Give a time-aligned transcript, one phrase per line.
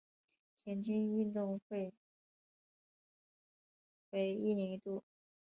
[0.65, 1.93] 田径运动会
[4.09, 5.03] 为一年一度。